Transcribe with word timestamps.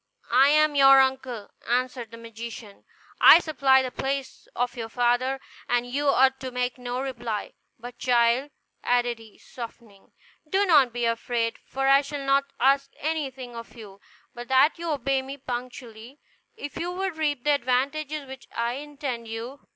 "I 0.33 0.47
am 0.49 0.73
your 0.73 0.99
uncle," 0.99 1.51
answered 1.67 2.09
the 2.09 2.17
magician; 2.17 2.85
"I 3.19 3.37
supply 3.37 3.83
the 3.83 3.91
place 3.91 4.47
of 4.55 4.75
your 4.75 4.89
father, 4.89 5.39
and 5.69 5.85
you 5.85 6.07
ought 6.07 6.39
to 6.39 6.49
make 6.49 6.79
no 6.79 6.99
reply. 6.99 7.53
But 7.77 7.99
child," 7.99 8.49
added 8.83 9.19
he, 9.19 9.37
softening, 9.37 10.11
"do 10.49 10.65
not 10.65 10.91
be 10.91 11.05
afraid; 11.05 11.59
for 11.67 11.87
I 11.87 12.01
shall 12.01 12.25
not 12.25 12.45
ask 12.59 12.89
anything 12.97 13.55
of 13.55 13.75
you, 13.77 14.01
but 14.33 14.47
that 14.47 14.79
you 14.79 14.89
obey 14.89 15.21
me 15.21 15.37
punctually, 15.37 16.19
if 16.57 16.77
you 16.77 16.89
would 16.91 17.15
reap 17.17 17.43
the 17.43 17.51
advantages 17.51 18.25
which 18.25 18.47
I 18.55 18.77
intend 18.77 19.27
you. 19.27 19.67